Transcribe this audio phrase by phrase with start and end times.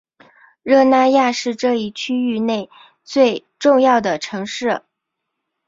[0.63, 2.71] 热那亚是这一区域内
[3.03, 4.81] 最重要的城市。